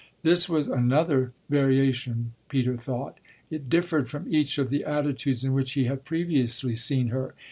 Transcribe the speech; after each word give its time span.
This 0.23 0.49
was 0.49 0.67
another 0.67 1.31
variation 1.47 2.33
Peter 2.49 2.75
thought; 2.75 3.19
it 3.51 3.69
differed 3.69 4.09
from 4.09 4.33
each 4.33 4.57
of 4.57 4.69
the 4.69 4.83
attitudes 4.83 5.43
in 5.45 5.53
which 5.53 5.73
he 5.73 5.83
had 5.83 6.05
previously 6.05 6.73
seen 6.73 7.09
her. 7.09 7.35